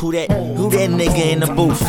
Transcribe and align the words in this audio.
Who 0.00 0.12
that? 0.12 0.30
Who 0.30 0.70
that 0.70 0.88
nigga 0.88 1.30
in 1.30 1.40
the 1.40 1.46
booth? 1.46 1.82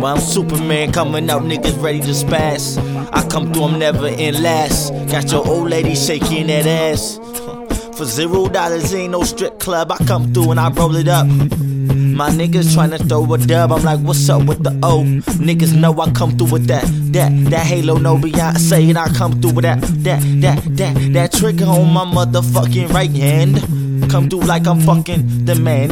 Well, 0.00 0.14
I'm 0.14 0.20
Superman 0.20 0.92
coming 0.92 1.28
out, 1.28 1.42
niggas 1.42 1.82
ready 1.82 1.98
to 1.98 2.10
spaz. 2.10 2.78
I 3.12 3.28
come 3.28 3.52
through, 3.52 3.64
I'm 3.64 3.80
never 3.80 4.06
in 4.06 4.40
last. 4.44 4.92
Got 5.10 5.32
your 5.32 5.44
old 5.44 5.68
lady 5.68 5.96
shaking 5.96 6.46
that 6.46 6.66
ass. 6.66 7.16
For 7.98 8.04
zero 8.04 8.48
dollars, 8.48 8.94
ain't 8.94 9.10
no 9.10 9.24
strip 9.24 9.58
club. 9.58 9.90
I 9.90 9.96
come 10.04 10.32
through 10.32 10.52
and 10.52 10.60
I 10.60 10.70
roll 10.70 10.94
it 10.94 11.08
up. 11.08 11.26
My 11.26 12.30
niggas 12.30 12.76
tryna 12.76 13.08
throw 13.08 13.34
a 13.34 13.38
dub. 13.38 13.72
I'm 13.72 13.82
like, 13.82 13.98
what's 14.06 14.28
up 14.28 14.44
with 14.44 14.62
the 14.62 14.70
O? 14.84 15.02
Niggas 15.02 15.74
know 15.74 16.00
I 16.00 16.12
come 16.12 16.38
through 16.38 16.52
with 16.52 16.66
that, 16.68 16.84
that, 17.12 17.32
that 17.50 17.66
Halo, 17.66 17.98
no 17.98 18.16
Beyonce, 18.18 18.88
and 18.88 18.96
I 18.96 19.08
come 19.08 19.40
through 19.42 19.54
with 19.54 19.64
that, 19.64 19.80
that, 20.04 20.22
that, 20.42 20.62
that, 20.76 21.12
that 21.12 21.32
trigger 21.32 21.64
on 21.64 21.92
my 21.92 22.04
motherfucking 22.04 22.90
right 22.90 23.10
hand. 23.10 23.78
Come 24.10 24.30
through 24.30 24.40
like 24.40 24.66
I'm 24.66 24.80
fucking 24.80 25.44
the 25.44 25.54
man. 25.54 25.90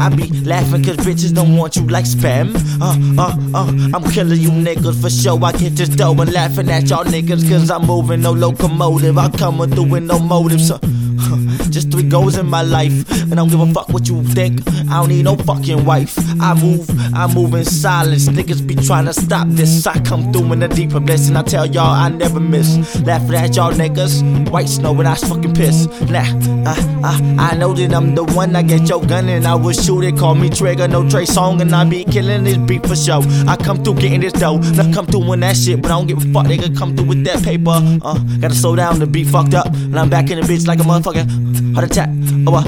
I 0.00 0.08
be 0.08 0.28
laughing 0.42 0.84
cause 0.84 0.96
bitches 0.98 1.34
don't 1.34 1.56
want 1.56 1.76
you 1.76 1.86
like 1.88 2.04
spam. 2.04 2.54
Uh, 2.80 2.96
uh, 3.20 3.36
uh, 3.54 3.88
I'm 3.94 4.10
killing 4.12 4.40
you 4.40 4.50
niggas 4.50 5.00
for 5.00 5.10
sure. 5.10 5.42
I 5.44 5.52
get 5.52 5.74
this 5.74 5.88
dough 5.88 6.14
and 6.20 6.32
laughing 6.32 6.70
at 6.70 6.88
y'all 6.88 7.04
niggas 7.04 7.48
cause 7.48 7.70
I'm 7.70 7.86
moving 7.86 8.22
no 8.22 8.32
locomotive. 8.32 9.18
I'm 9.18 9.32
coming 9.32 9.70
through 9.70 9.90
with 9.90 10.04
no 10.04 10.18
motive. 10.18 10.60
So, 10.60 10.78
just 11.70 11.90
three 11.90 12.02
goals 12.02 12.36
in 12.36 12.46
my 12.46 12.62
life, 12.62 12.92
and 13.22 13.32
I 13.32 13.36
don't 13.36 13.48
give 13.48 13.60
a 13.60 13.72
fuck 13.72 13.88
what 13.88 14.08
you 14.08 14.22
think. 14.22 14.60
I 14.90 15.00
don't 15.00 15.08
need 15.08 15.24
no 15.24 15.36
fucking 15.36 15.84
wife. 15.84 16.16
I 16.40 16.54
move, 16.54 16.88
I 17.14 17.32
move 17.32 17.54
in 17.54 17.64
silence. 17.64 18.28
Niggas 18.28 18.66
be 18.66 18.74
trying 18.74 19.06
to 19.06 19.12
stop 19.12 19.48
this. 19.48 19.86
I 19.86 19.98
come 20.00 20.32
through 20.32 20.52
in 20.52 20.62
a 20.62 20.68
deeper 20.68 21.00
bliss, 21.00 21.28
and 21.28 21.38
I 21.38 21.42
tell 21.42 21.66
y'all 21.66 21.90
I 21.90 22.08
never 22.08 22.40
miss. 22.40 22.76
Laughing 23.02 23.36
at 23.36 23.56
y'all 23.56 23.72
niggas, 23.72 24.50
white 24.50 24.68
snow 24.68 24.92
when 24.92 25.06
I 25.06 25.14
fucking 25.14 25.54
piss. 25.54 25.86
Nah, 26.10 26.24
uh, 26.68 26.76
uh, 27.04 27.20
I 27.38 27.56
know 27.56 27.72
that 27.74 27.94
I'm 27.94 28.14
the 28.14 28.24
one. 28.24 28.54
I 28.56 28.62
get 28.62 28.88
your 28.88 29.02
gun 29.04 29.28
and 29.28 29.46
I 29.46 29.54
will 29.54 29.72
shoot 29.72 30.02
it. 30.02 30.16
Call 30.16 30.34
me 30.34 30.48
Trigger, 30.50 30.88
no 30.88 31.08
Trey 31.08 31.24
Song, 31.24 31.60
and 31.60 31.74
I 31.74 31.84
be 31.84 32.04
killing 32.04 32.44
this 32.44 32.56
beat 32.56 32.86
for 32.86 32.96
show. 32.96 33.22
I 33.46 33.56
come 33.56 33.82
through 33.82 33.94
getting 33.96 34.20
this 34.20 34.32
dough, 34.32 34.60
I 34.78 34.92
come 34.92 35.06
through 35.06 35.28
with 35.28 35.40
that 35.40 35.56
shit, 35.56 35.82
but 35.82 35.90
I 35.90 35.94
don't 35.98 36.06
give 36.06 36.18
a 36.18 36.32
fuck. 36.32 36.46
Nigga 36.46 36.76
come 36.76 36.96
through 36.96 37.06
with 37.06 37.24
that 37.24 37.42
paper. 37.42 37.80
Uh, 38.02 38.18
gotta 38.40 38.54
slow 38.54 38.76
down 38.76 38.98
the 38.98 39.06
beat 39.06 39.26
fucked 39.28 39.54
up, 39.54 39.66
and 39.66 39.98
I'm 39.98 40.10
back 40.10 40.30
in 40.30 40.40
the 40.40 40.46
bitch 40.46 40.66
like 40.66 40.78
a 40.80 40.82
motherfucker. 40.82 41.15
Heart 41.24 41.90
attack, 41.90 42.08
oh 42.46 42.56
uh, 42.56 42.64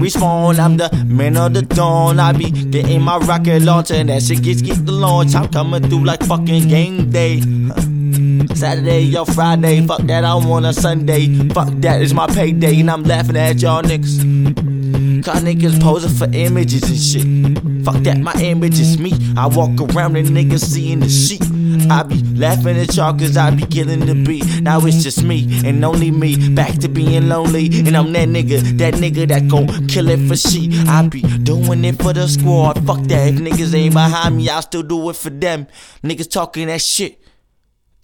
Respawn, 0.00 0.58
I'm 0.58 0.76
the 0.76 0.88
man 1.06 1.36
of 1.36 1.54
the 1.54 1.62
dawn. 1.62 2.18
I 2.18 2.32
be 2.32 2.50
getting 2.50 3.02
my 3.02 3.18
rocket 3.18 3.62
launcher, 3.62 3.94
and 3.94 4.08
that 4.08 4.22
shit 4.22 4.42
gets 4.42 4.62
get 4.62 4.86
the 4.86 4.92
launch. 4.92 5.34
I'm 5.34 5.48
coming 5.48 5.82
through 5.82 6.04
like 6.04 6.22
fucking 6.22 6.68
game 6.68 7.10
day. 7.10 7.40
Saturday 8.54 9.16
or 9.16 9.26
Friday, 9.26 9.86
fuck 9.86 10.02
that, 10.02 10.24
I 10.24 10.34
want 10.34 10.66
a 10.66 10.72
Sunday. 10.72 11.26
Fuck 11.50 11.68
that, 11.80 12.00
it's 12.02 12.12
my 12.12 12.26
payday, 12.26 12.80
and 12.80 12.90
I'm 12.90 13.02
laughing 13.02 13.36
at 13.36 13.60
y'all 13.60 13.82
niggas. 13.82 15.24
Cause 15.24 15.42
niggas 15.42 15.80
posing 15.82 16.10
for 16.10 16.34
images 16.34 16.82
and 16.84 16.98
shit. 16.98 17.84
Fuck 17.84 18.02
that, 18.04 18.18
my 18.18 18.32
image 18.40 18.78
is 18.80 18.98
me. 18.98 19.12
I 19.36 19.46
walk 19.48 19.80
around 19.94 20.16
and 20.16 20.28
niggas 20.28 20.64
seeing 20.64 21.00
the 21.00 21.08
sheep. 21.08 21.42
Mm. 21.70 21.90
I 21.90 22.02
be 22.02 22.22
laughing 22.36 22.76
at 22.76 22.96
y'all 22.96 23.16
cause 23.16 23.36
I 23.36 23.50
be 23.50 23.64
killing 23.66 24.00
the 24.00 24.14
beat. 24.14 24.60
Now 24.60 24.80
it's 24.84 25.02
just 25.02 25.22
me 25.22 25.60
and 25.64 25.84
only 25.84 26.10
me. 26.10 26.50
Back 26.54 26.78
to 26.80 26.88
being 26.88 27.28
lonely. 27.28 27.66
And 27.86 27.96
I'm 27.96 28.12
that 28.12 28.28
nigga, 28.28 28.60
that 28.78 28.94
nigga 28.94 29.28
that 29.28 29.48
gon' 29.48 29.86
kill 29.86 30.08
it 30.08 30.26
for 30.26 30.36
she. 30.36 30.70
I 30.88 31.06
be 31.08 31.22
doing 31.22 31.84
it 31.84 32.02
for 32.02 32.12
the 32.12 32.26
squad. 32.26 32.84
Fuck 32.86 33.02
that. 33.04 33.28
If 33.28 33.36
niggas 33.36 33.74
ain't 33.74 33.94
behind 33.94 34.36
me, 34.36 34.48
I'll 34.48 34.62
still 34.62 34.82
do 34.82 35.10
it 35.10 35.16
for 35.16 35.30
them. 35.30 35.68
Niggas 36.02 36.30
talking 36.30 36.66
that 36.66 36.80
shit. 36.80 37.22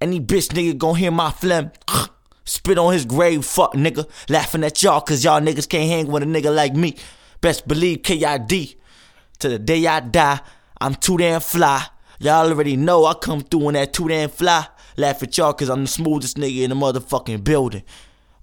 Any 0.01 0.21
bitch 0.21 0.49
nigga 0.49 0.79
gon' 0.79 0.95
hear 0.95 1.11
my 1.11 1.31
phlegm. 1.31 1.73
Spit 2.45 2.79
on 2.79 2.93
his 2.93 3.05
grave, 3.05 3.45
fuck 3.45 3.73
nigga. 3.73 4.09
Laughing 4.29 4.63
at 4.63 4.81
y'all 4.81 5.01
cause 5.01 5.25
y'all 5.25 5.41
niggas 5.41 5.69
can't 5.69 5.91
hang 5.91 6.07
with 6.07 6.23
a 6.23 6.27
nigga 6.27 6.55
like 6.55 6.75
me. 6.75 6.97
Best 7.41 7.67
believe 7.67 8.05
KID. 8.05 8.77
To 9.41 9.49
the 9.49 9.59
day 9.59 9.87
I 9.87 10.01
die, 10.01 10.41
I'm 10.81 10.95
too 10.95 11.17
damn 11.17 11.41
fly. 11.41 11.87
Y'all 12.19 12.49
already 12.49 12.77
know 12.77 13.05
I 13.05 13.15
come 13.15 13.43
through 13.43 13.67
on 13.67 13.75
that 13.75 13.93
too 13.93 14.09
damn 14.09 14.31
fly. 14.31 14.67
Laugh 14.97 15.23
at 15.23 15.37
y'all 15.37 15.53
cause 15.53 15.69
I'm 15.69 15.83
the 15.83 15.89
smoothest 15.89 16.37
nigga 16.37 16.63
in 16.63 16.71
the 16.71 16.77
motherfucking 16.77 17.45
building. 17.45 17.83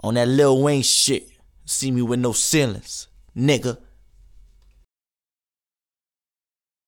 On 0.01 0.13
that 0.13 0.27
Lil 0.27 0.61
Wayne 0.61 0.83
shit. 0.83 1.29
See 1.65 1.91
me 1.91 2.01
with 2.01 2.19
no 2.19 2.33
ceilings, 2.33 3.07
nigga. 3.35 3.77